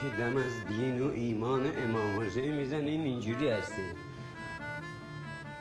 [0.00, 3.84] که دم از دین و ایمان امام حسین می‌زنین اینجوری هستین.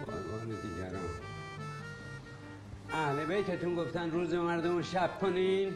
[0.06, 1.10] باربار دیگران.
[2.94, 5.74] اهل بیتتون گفتن روز مردم رو شب کنین.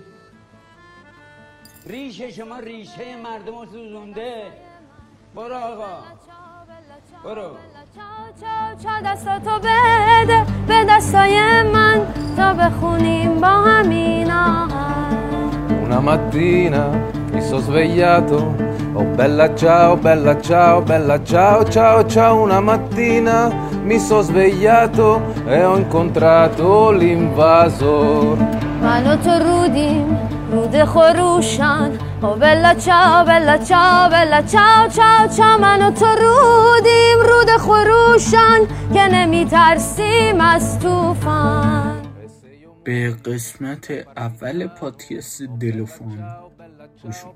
[1.85, 4.51] ریشه شما ریشه مردم رو سوزونده.
[5.35, 6.03] برو آقا.
[7.23, 7.57] برو.
[8.83, 14.83] چا دستاتو بده به دستای من تا بخونیم با همین آهنگ
[16.03, 18.55] mattina mi sono svegliato.
[18.93, 22.41] Oh bella ciao, bella ciao, bella ciao, ciao, ciao.
[22.41, 23.51] Una mattina
[23.83, 28.37] mi sono svegliato e ho incontrato l'invasor
[28.83, 30.17] Mano to rudim,
[30.51, 31.97] rude chorushan.
[32.19, 35.57] Oh bella ciao, bella ciao, bella ciao, ciao, ciao.
[35.57, 38.67] Mano to rudim, rude chorushan.
[38.91, 42.01] Che ne mi tarsim az tufan.
[42.85, 46.19] به قسمت اول پادکست دلوفون
[47.03, 47.33] Ciao,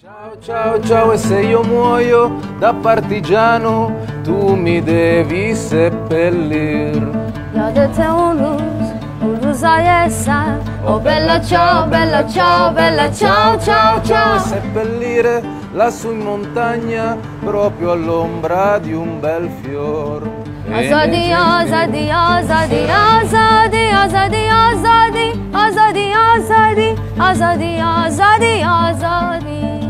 [0.00, 3.92] ciao, ciao, ciao, e se io muoio da partigiano,
[4.22, 7.06] tu mi devi seppellir.
[7.52, 10.56] Iadete un rus, un rusa essa.
[10.84, 14.38] Oh bella ciao, bella ciao, bella ciao, ciao, ciao.
[14.38, 15.42] Seppellire
[15.74, 17.14] lassù in montagna,
[17.44, 20.22] proprio all'ombra di un bel fior.
[20.70, 25.49] Adiosa, adiosa, adiosa, adiosa, adiosa, adiosa, adiosa.
[25.90, 29.80] آزادی آزادی آزادی آزادی آزادی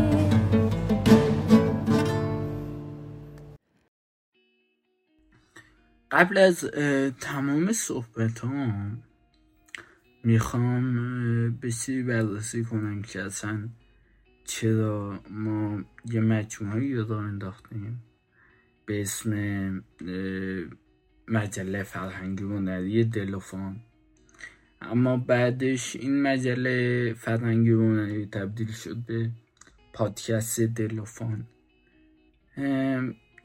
[6.11, 6.65] قبل از
[7.19, 8.71] تمام صحبت ها
[10.23, 10.95] می‌خوام
[11.51, 13.69] به بررسی کنم که اصلا
[14.45, 18.03] چرا ما یه مجموعه رو راه انداختیم.
[18.85, 19.33] به اسم
[21.27, 23.75] مجله فرهنگی هنری دلوفان.
[24.81, 29.29] اما بعدش این مجله فرهنگی هنری تبدیل شد به
[29.93, 31.47] پادکست دلوفان.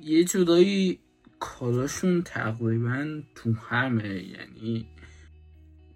[0.01, 1.01] یه جورایی
[1.41, 4.87] کاراشون تقریبا تو همه یعنی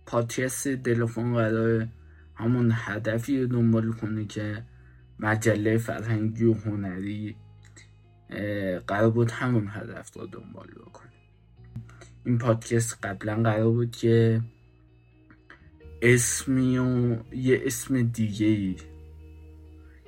[0.07, 1.89] پادکست دلوفان قرار
[2.35, 4.63] همون هدفی رو دنبال کنه که
[5.21, 7.37] مجله فرهنگی و هنری
[8.87, 11.11] قرار بود همون هدف رو دنبال بکنه.
[12.25, 14.41] این پادکست قبلا قرار بود که
[16.03, 18.77] اسمی و یه اسم دیگه ای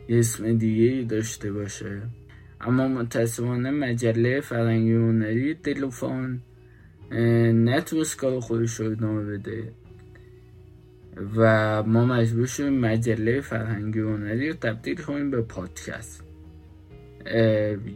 [0.08, 2.03] یه اسم دیگه ای داشته باشه.
[2.60, 6.41] اما متاسفانه مجله فرهنگی و هنری دلوفان
[7.64, 9.72] نتونست کار خودش رو ادامه بده.
[11.36, 16.24] و ما مجبور شدیم مجله فرهنگی هنری رو تبدیل کنیم به پادکست.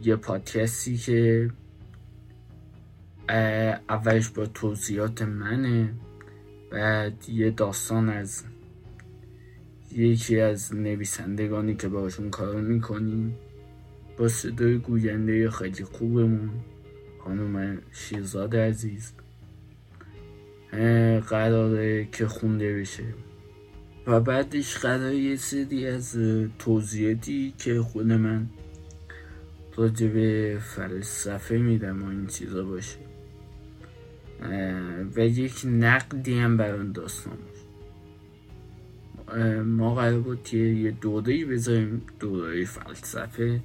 [0.03, 1.49] یه پادکستی که
[3.89, 5.93] اولش با توضیحات منه.
[6.71, 8.43] بعد یه داستان از
[9.91, 13.35] یکی از نویسندگانی که باشون کار می‌کنیم
[14.17, 16.49] با صدای گوینده خیلی خوبمون
[17.23, 19.13] خانم شیرزاد عزیز
[21.27, 23.03] قراره که خونده بشه.
[24.07, 26.17] و بعدش قراره یه سری از
[26.59, 28.47] توضیحاتی که خود من
[29.75, 33.06] راجع به فلسفه میدم و این چیزا باشه.
[35.15, 37.37] و یک نقدی هم بر اون داستان
[39.63, 43.59] ما قرار بود که یه دوره بذاریم دوره فلسفه.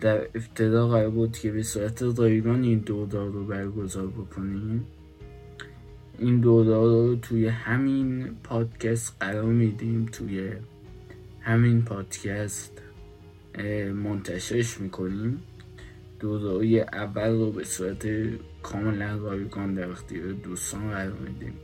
[0.00, 4.84] در ابتدا قرار بود که به صورت رایگان این دوره رو برگزار بکنیم.
[6.18, 10.52] این دوره رو توی همین پادکست قرار میدیم توی
[11.40, 12.82] همین پادکست
[13.94, 15.42] منتشرش می‌کنیم.
[16.20, 18.06] دوره اول رو به صورت
[18.62, 21.54] کاملا رایگان در اختیار دوستان قرار میدیم.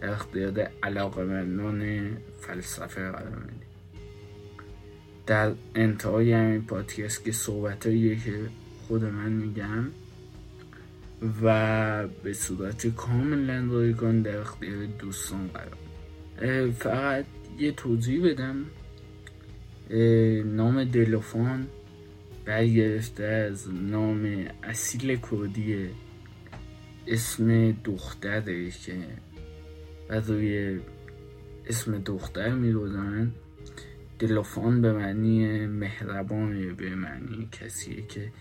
[0.00, 3.68] در اختیار علاقمندان فلسفه قرار میدیم.
[5.26, 7.82] در انتهای همین پادکست که صحبت
[8.24, 8.34] که
[8.88, 9.84] خود من میگم
[11.42, 17.24] و به صورت کاملا رایگان در اختیار دوستان قرار فقط
[17.58, 18.64] یه توضیح بدم.
[20.44, 21.66] نام دلوفان
[22.48, 25.88] برگرفته از نام اصیل کردی
[27.06, 28.96] اسم دختره که
[30.08, 30.80] از روی
[31.66, 33.32] اسم دختر میروزن
[34.18, 38.32] دلوفان به معنی مهربانه به معنی کسیه که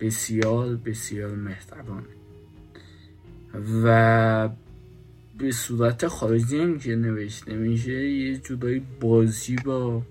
[0.00, 2.06] بسیار بسیار مهربانه.
[3.84, 4.48] و
[5.38, 10.02] به صورت خارجی هم که نوشته میشه یه جورایی بازی با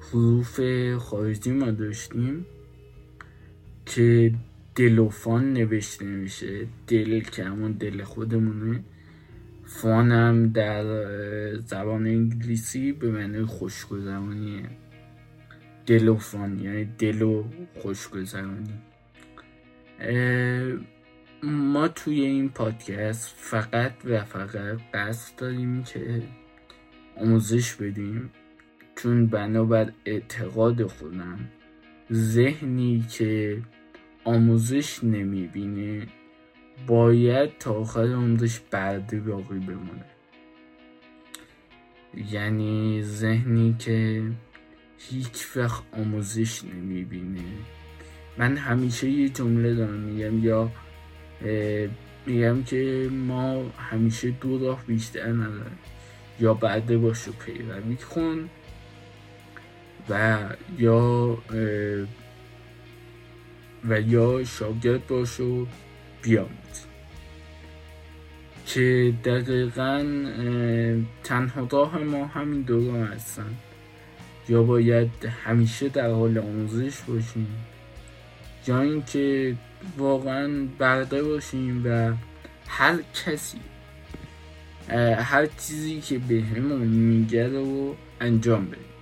[0.00, 0.60] حروف
[0.98, 2.46] خارجی ما داشتیم.
[3.86, 4.34] که
[4.74, 8.84] دلوفان نوشته میشه؟ دل که همون دل خودمونه.
[9.66, 10.84] فان هم در
[11.58, 14.62] زبان انگلیسی به معنی خوشگذرانیه
[15.86, 17.44] دل و فان یعنی دل و
[17.74, 18.74] خوش گذرانی
[21.42, 26.22] ما توی این پادکست فقط و فقط قصد داریم که
[27.16, 28.30] آموزش بدیم.
[28.96, 31.38] چون بنابر اعتقاد خودم
[32.12, 33.62] ذهنی که
[34.24, 36.06] آموزش نمی‌بینه
[36.86, 40.04] باید تا آخر عمرش برده باقی بمونه.
[42.30, 44.22] یعنی ذهنی که
[44.98, 47.44] هیچ وقت آموزش نمی‌بینه.
[48.38, 50.70] من همیشه یه جمله دارم میگم یا
[52.26, 55.78] میگم که ما همیشه دو راه بیشتر نداریم.
[56.40, 58.48] یا بعده باش و پیروی کن
[60.10, 60.38] و
[60.78, 61.38] یا
[63.84, 65.66] و یا شاگرد باش و
[66.22, 66.50] بیاموز.
[68.66, 70.24] که دقیقا
[71.24, 73.54] تنها راه ما همین دو راه هستن.
[74.48, 75.10] یا باید
[75.44, 77.48] همیشه در حال آموزش باشیم
[78.66, 79.56] یا اینکه
[79.98, 82.12] واقعا برده باشیم و
[82.68, 83.58] هر کسی
[85.18, 88.93] هر چیزی که به همون میگه رو انجام بدیم.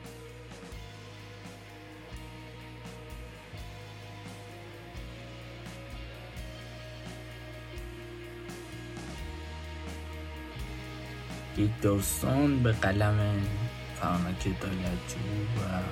[11.56, 13.18] یک داستان به قلم
[14.00, 15.18] فرانک دایتجو
[15.56, 15.82] و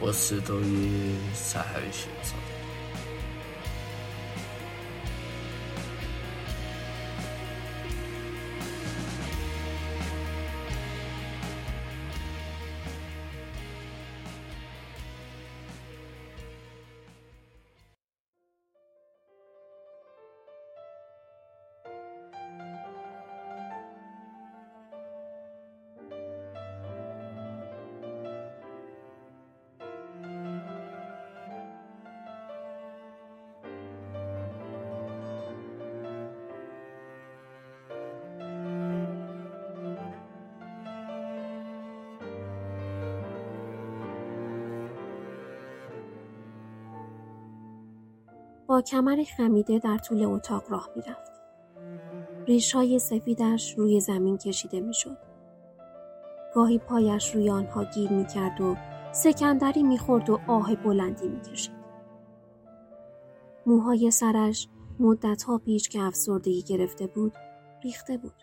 [0.00, 2.59] با صدای سهر شیرزاده
[48.70, 51.32] با کمر خمیده در طول اتاق راه می‌رفت.
[52.46, 55.16] ریش های سفیدش روی زمین کشیده می‌شد.
[56.54, 58.76] گاهی پایش روی آنها گیر می کرد و
[59.12, 61.74] سکندری می‌خورد و آه بلندی می‌کشید.
[63.66, 64.68] موهای سرش
[65.00, 67.32] مدتها پیش که افسردگی گرفته بود
[67.84, 68.42] ریخته بود.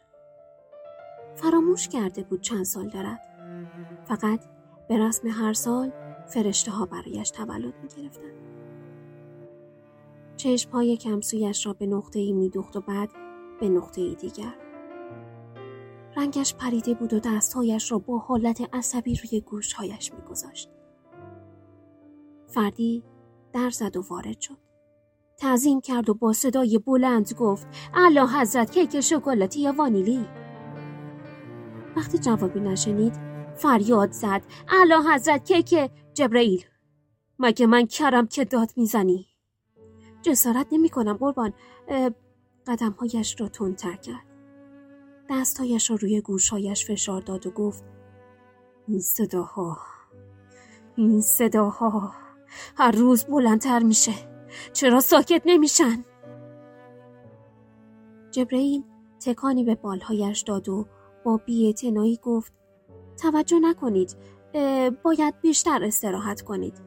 [1.35, 3.21] فراموش کرده بود چند سال دارد.
[4.06, 4.39] فقط
[4.89, 5.91] به رسم هر سال
[6.27, 8.46] فرشته ها برایش تولد می گرفتن.
[10.37, 13.09] چشم های کمسویش را به نقطه ای می و بعد
[13.59, 14.55] به نقطه ای دیگر.
[16.17, 20.69] رنگش پریده بود و دستهایش را با حالت عصبی روی گوشهایش می گذاشت.
[22.47, 23.03] فردی
[23.53, 24.57] در زد و وارد شد.
[25.37, 30.25] تعظیم کرد و با صدای بلند گفت اعلی حضرت کیک شکلاتی یا وانیلی
[31.95, 33.13] وقتی جوابی نشنید
[33.55, 36.65] فریاد زد اعلی حضرت کیک جبرئیل
[37.39, 39.25] مگه من کرم که داد می‌زنی
[40.21, 41.53] جسارت نمی کنم قربان.
[42.67, 44.25] قدمهایش را تندتر کرد.
[45.29, 47.83] دستهایش را روی گوشهایش فشار داد و گفت
[48.87, 49.77] این صداها
[50.95, 52.13] این صداها
[52.77, 54.13] هر روز بلندتر میشه.
[54.73, 56.06] چرا ساکت نمیشن؟
[58.31, 58.83] جبرئیل
[59.25, 60.85] تکانی به بالهایش داد و
[61.23, 62.53] با بیاعتنایی گفت
[63.21, 64.18] توجه نکنید
[65.03, 66.81] باید بیشتر استراحت کنید.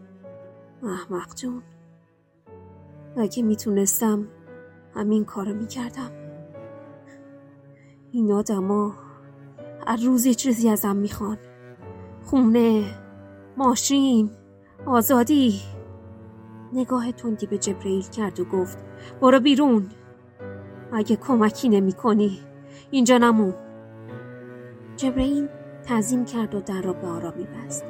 [0.83, 1.62] احمق جون.
[3.17, 4.29] اگه می‌تونستم
[4.95, 6.11] همین کارو می‌کردم.
[8.12, 8.95] این آدما
[9.87, 11.38] هر روز یه چیزی ازم می‌خوان.
[12.25, 12.85] خونه
[13.57, 14.31] ماشین
[14.87, 15.61] آزادی.
[16.73, 18.79] نگاه تندی به جبرئیل کرد و گفت
[19.21, 19.88] برو بیرون.
[20.93, 22.40] اگه کمکی نمی کنی
[22.90, 23.55] اینجا نمون
[24.97, 25.49] جبرئیل
[25.83, 27.85] تعظیم کرد و در را به آرامی بست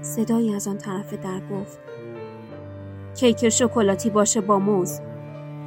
[0.00, 1.78] صدایی از آن طرف در گفت
[3.16, 5.00] کیک شکلاتی باشه با موز.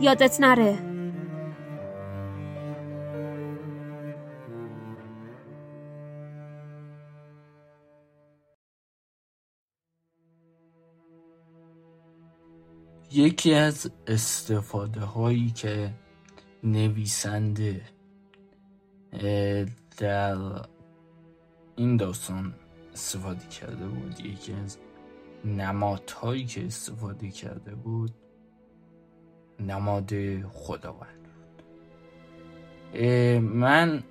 [0.01, 0.89] یادت نره.
[13.11, 15.93] یکی از استفاده هایی که
[16.63, 17.81] نویسنده
[19.97, 20.37] در
[21.75, 22.53] این داستان
[22.93, 24.77] استفاده کرده بود یکی از
[25.45, 28.11] نمادهایی که استفاده کرده بود
[29.59, 30.13] نماد
[30.47, 31.19] خداوند
[33.41, 34.03] من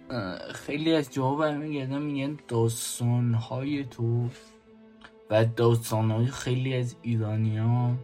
[0.54, 4.28] خیلی از جواب برمیگردم میگن داستان های تو
[5.30, 7.94] و داستانهای خیلی از ایرانی ها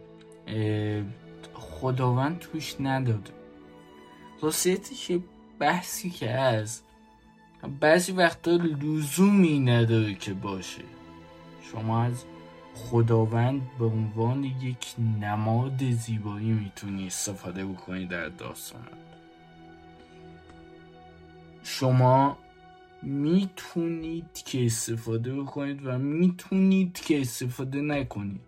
[1.53, 3.31] خداوند توش نداده.
[4.41, 5.11] راستیتش
[5.59, 6.85] بحثی که هست
[7.79, 10.81] بعضی وقتا لزومی نداره که باشه.
[11.71, 12.25] شما از
[12.75, 18.87] خداوند به عنوان یک نماد زیبایی می‌تونی استفاده بکنی در داستانت.
[21.63, 22.37] شما
[23.01, 28.41] می‌تونید که استفاده بکنید و می‌تونید که استفاده نکنید.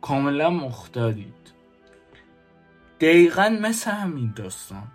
[0.00, 1.52] کاملا مختارید.
[3.00, 4.86] دقیقا مثل همین داستان.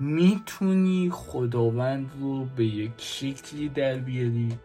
[0.00, 4.58] می‌تونی خداوند رو به یک شکلی در بیاری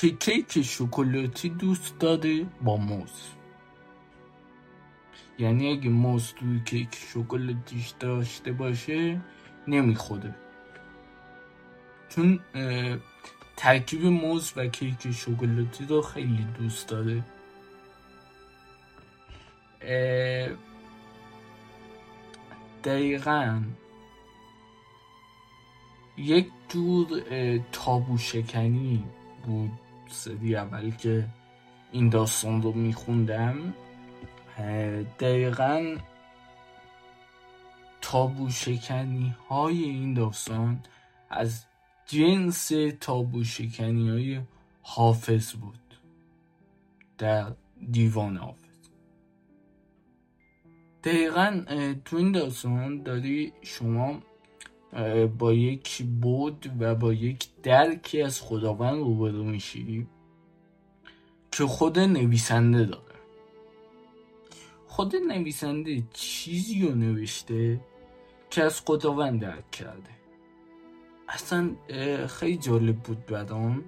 [0.00, 3.30] که کیک شکلاتی دوست داره با موز.
[5.38, 9.20] یعنی اگه موز توی کیک شکلاتیش داشته باشه
[9.68, 10.34] نمی‌خوره.
[12.08, 12.40] چون
[13.56, 17.24] ترکیب موز و کیک شکلاتی رو خیلی دوست داره.
[22.84, 23.62] دقیقا.
[26.16, 27.08] یک جور
[27.72, 29.04] تابو شکنی
[29.46, 29.70] بود.
[30.08, 31.28] سری اول که
[31.92, 33.74] این داستان رو میخوندم
[35.18, 35.96] دقیقا
[38.00, 40.80] تابو شکنی های این داستان
[41.30, 41.64] از
[42.06, 44.40] جنس تابو شکنی های
[44.82, 45.94] حافظ بود
[47.18, 47.52] در
[47.90, 48.68] دیوان حافظ.
[51.04, 51.64] دقیقا
[52.04, 54.22] تو این داستان داری شما
[55.38, 60.06] با یک بود و با یک درکی از خداوند روبرو میشی
[61.52, 63.02] که خود نویسنده داره.
[64.86, 67.80] خود نویسنده چیزی رو نوشته
[68.50, 70.10] که از خداوند درک کرده.
[71.28, 71.70] اصلا
[72.26, 73.84] خیلی جالب بود بدام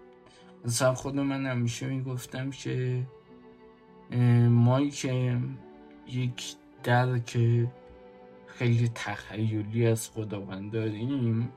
[0.65, 3.07] مثلا خود من همیشه می‌گفتم که
[4.49, 5.39] مایی که
[6.09, 7.39] یک درک
[8.61, 11.53] خیلی تخیلی از خداوند داریم.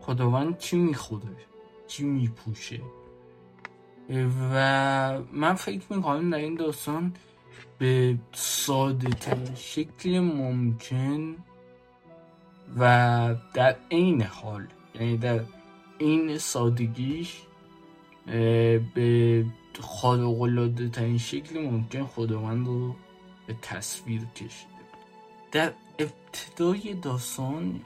[0.00, 1.36] خداوند چی می‌خوره؟
[1.86, 2.80] چی میپوشه؟
[4.52, 7.12] و من فکر می‌کنم در این داستان
[7.78, 11.36] به ساده تر شکل ممکن
[12.78, 15.40] و در عین حال یعنی در
[16.00, 17.42] عین سادگیش
[18.94, 19.44] به
[19.80, 22.94] خارق العاده ترین شکل ممکن خداوند رو
[23.46, 24.71] به تصویر کشیده
[25.52, 27.80] در ابتدای داستان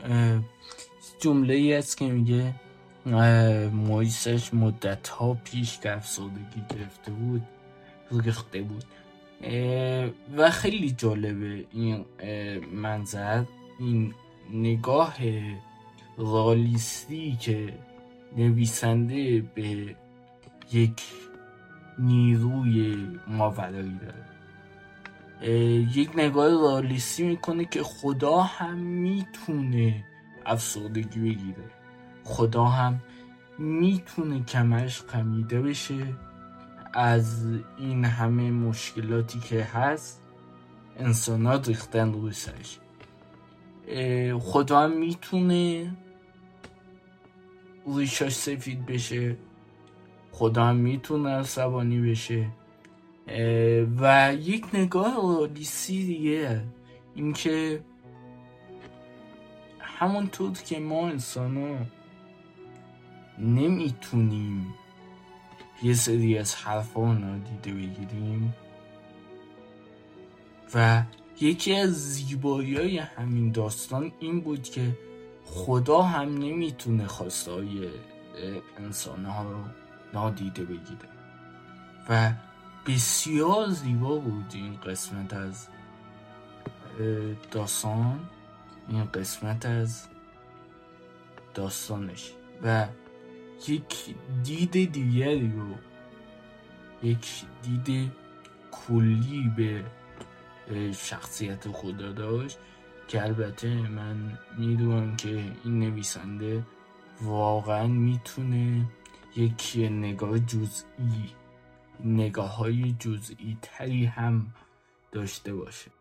[1.20, 2.54] جمله ای است که میگه
[3.73, 7.42] مایسش مدت ها پیش که افسردگی گرفته بود
[8.11, 8.85] ریخته بود.
[10.37, 12.04] و خیلی جالبه این
[12.73, 13.44] منظر
[13.78, 14.14] این
[14.52, 15.16] نگاه
[16.18, 17.75] رالیستی که
[18.37, 19.96] نویسنده به
[20.73, 21.02] یک
[21.99, 24.36] نیروی ماورایی داره.
[25.43, 30.05] یک نگاه رالیستی می‌کنه که خدا هم می‌تونه
[30.47, 31.71] افسردگی بگیره.
[32.25, 33.02] خدا هم
[33.59, 36.07] می‌تونه کمش خمیده بشه.
[36.95, 37.47] از
[37.78, 40.23] این همه مشکلاتی که هست
[40.99, 42.78] انسانات ریختن روی سرش.
[44.40, 45.97] خدا هم می‌تونه
[47.97, 49.37] ریشاش سفید بشه.
[50.33, 52.49] خدا هم می‌تونه عصبانی بشه.
[53.99, 56.62] و یک نگاه رادیسی دیگه.
[57.14, 57.80] اینکه
[59.80, 61.76] همونطور که ما انسان ها
[63.38, 64.75] نمی‌تونیم
[65.83, 68.54] یه سری از حرفا نادیده بگیریم
[70.75, 71.02] و
[71.40, 74.99] یکی از زیبایی های همین داستان این بود که
[75.45, 77.88] خدا هم نمی‌تونه خواسته های
[78.78, 79.59] انسان ها رو
[80.14, 81.09] نادیده بگیره.
[82.09, 82.33] و
[82.87, 85.69] بسیار زیبا بود این قسمت از
[87.50, 88.21] داستان.
[88.88, 90.09] این قسمت از
[91.55, 92.33] داستانش.
[92.62, 92.87] و
[93.69, 94.14] یک
[94.45, 95.75] دید دیگری رو
[97.02, 97.26] یک
[97.62, 98.12] دید
[98.73, 99.85] کلی به
[100.93, 102.59] شخصیت خدا داشت
[103.09, 106.66] که البته من می‌دونم که این نویسنده
[107.23, 108.85] واقعا می‌تونه
[109.37, 111.31] یک نگاه جزئی
[112.05, 114.47] نگاه های جزئی تری هم
[115.12, 115.96] داشته باشه.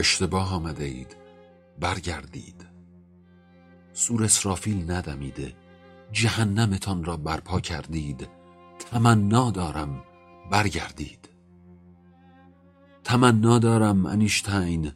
[0.00, 1.16] اشتباه آمده اید.
[1.80, 2.66] برگردید.
[3.92, 5.52] سور اسرافیل ندمیده.
[6.12, 8.28] جهنمتان را برپا کردید.
[8.78, 10.04] تمنا دارم.
[10.50, 11.28] برگردید.
[13.04, 14.92] تمنا دارم انیشتین.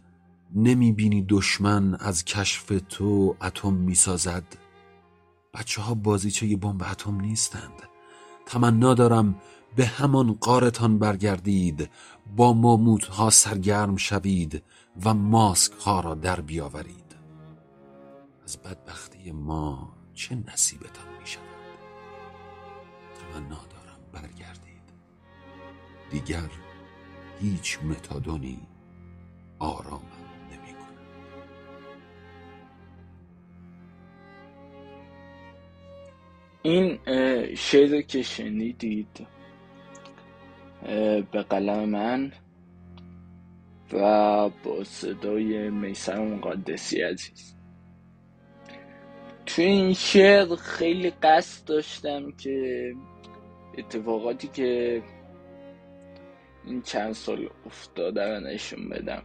[0.54, 4.44] نمی بینی دشمن از کشف تو اتم می سازد
[5.54, 7.82] بچه ها بازیچه بمب اتم نیستند.
[8.46, 9.40] تمنا دارم.
[9.76, 11.90] به همان قارتان برگردید.
[12.36, 14.62] با ماموت ها سرگرم شوید.
[15.04, 17.16] و ماسک ها را در بیاورید.
[18.44, 21.44] از بدبختی ما چه نصیبتان می شود
[23.14, 24.92] تمنا دارم برگردید.
[26.10, 26.50] دیگر
[27.40, 28.60] هیچ متادونی
[29.58, 30.24] آرامم
[36.66, 36.98] این
[37.54, 39.26] شعر که شنیدید
[41.32, 42.32] به قلم من
[43.92, 47.54] و با صدای میسر مقدسی عزیز.
[49.46, 52.92] تو این شعر خیلی قصد داشتم که
[53.78, 55.02] اتفاقاتی که
[56.66, 59.22] این چند سال افتاده رو نشون بدم.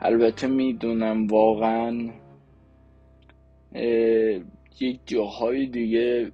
[0.00, 2.10] البته می‌دونم واقعا
[4.80, 6.32] یک جاهای دیگه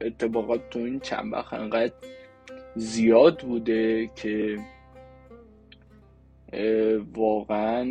[0.00, 1.92] اتفاقات تو این چند وقت انقدر
[2.76, 4.58] زیاد بوده که
[7.14, 7.84] واقعا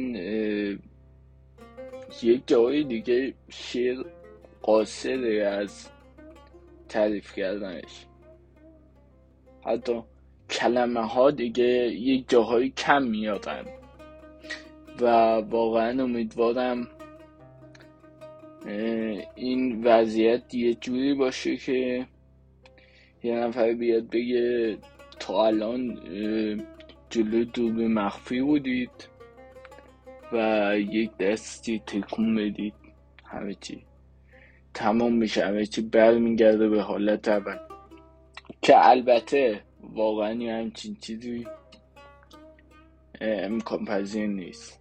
[2.24, 4.03] یک جای دیگه شعر
[4.62, 5.89] قاصره از
[6.89, 8.05] تعریف کردنش.
[9.65, 10.01] حتی
[10.50, 13.65] کلمه ها دیگه یک جاهای کم میادن
[15.01, 15.05] و
[15.36, 16.88] واقعا امیدوارم
[19.36, 22.07] این وضعیت یه جوری باشه که
[23.24, 24.77] یه نفر بیاد بگه
[25.20, 26.00] تا الان
[27.16, 29.08] جلو دوب مخفی بودید
[30.32, 32.74] و یک دستی تکون بدید.
[33.25, 33.86] همه چی.
[34.74, 35.46] تمام میشه.
[35.46, 37.58] همه چی برمیگرده به حالت اول.
[38.62, 41.48] که البته واقعا یه همچین چیزی
[43.22, 44.80] امکان پذیر نیست.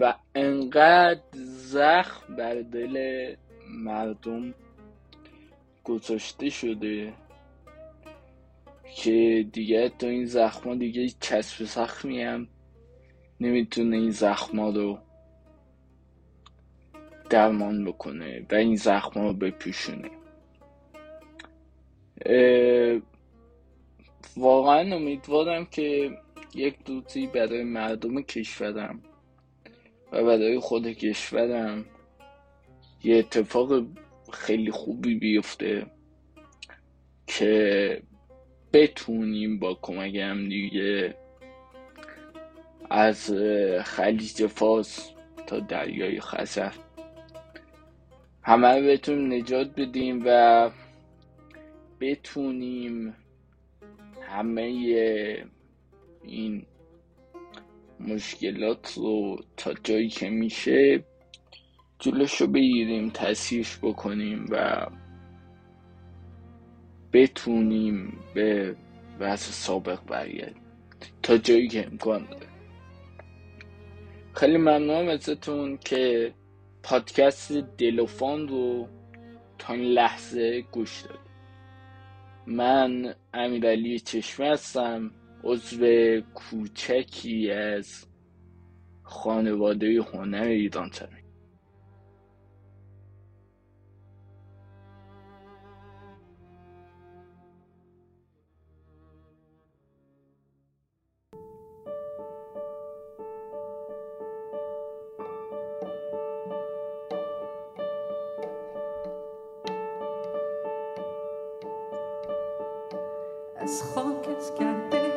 [0.00, 1.20] و انقدر
[1.72, 3.34] زخم بر دل
[3.68, 4.54] مردم
[5.84, 7.12] گذاشته شده
[8.96, 12.48] که دیگه تو این زخما دیگه چسب زخمی هم
[13.40, 14.98] نمی‌تونه این زخما رو
[17.30, 20.10] درمان بکنه و این زخما رو بپوشونه.
[24.36, 26.18] واقعا امیدوارم که
[26.54, 29.02] یک دوتی برای مردم کشورم
[30.12, 31.84] و برای خود کشورم
[33.04, 33.86] یه اتفاق
[34.32, 35.86] خیلی خوبی بیفته
[37.26, 38.02] که
[38.72, 41.14] بتونیم با کمک هم دیگه
[42.90, 43.34] از
[43.84, 45.10] خلیج فاس
[45.46, 46.72] تا دریای خزر
[48.42, 50.70] همه رو بتونیم نجات بدیم و
[52.00, 53.16] بتونیم
[54.22, 54.62] همه
[56.22, 56.66] این
[58.00, 61.04] مشکلات رو تا جایی که میشه
[61.98, 63.10] جلوش رو بگیریم
[63.82, 64.86] بکنیم و
[67.12, 68.76] بتونیم به
[69.20, 70.62] وضع سابق برگردیم.
[71.22, 72.46] تا جایی که امکان داره.
[74.34, 76.34] خیلی ممنونم ازتون که
[76.82, 78.88] پادکست دلوفان رو
[79.58, 81.20] تا این لحظه گوش دادید.
[82.46, 85.10] من امیرعلی چشمه هستم
[85.44, 88.06] عضو کوچکی از
[89.02, 91.19] خانواده هنر ایران ترین.
[113.80, 115.12] از خاک از کرده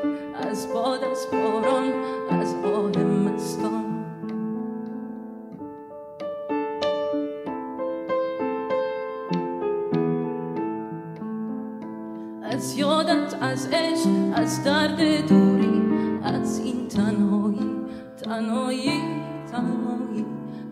[0.50, 1.94] از باد از باران
[2.30, 4.06] از باد مستان
[12.44, 15.82] از یادت از عشق از درد دوری
[16.24, 17.76] از این تنهایی
[18.24, 19.02] تنهایی
[19.52, 20.26] تنهایی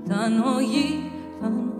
[0.09, 1.70] تنهایی می‌گویم